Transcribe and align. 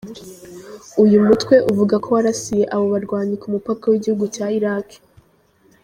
Uyu 1.03 1.17
mutwe 1.27 1.55
uvuga 1.71 1.95
ko 2.03 2.07
warasiye 2.15 2.63
abo 2.73 2.85
barwanyi 2.93 3.35
ku 3.41 3.47
mupaka 3.53 3.83
w’igihugu 3.87 4.25
cya 4.35 4.45
Iraki. 4.57 4.97